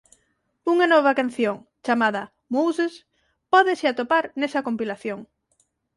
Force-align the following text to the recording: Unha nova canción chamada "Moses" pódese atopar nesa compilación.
Unha 0.73 0.87
nova 0.93 1.17
canción 1.19 1.55
chamada 1.85 2.23
"Moses" 2.55 2.93
pódese 3.51 3.85
atopar 3.87 4.25
nesa 4.39 4.63
compilación. 4.67 5.19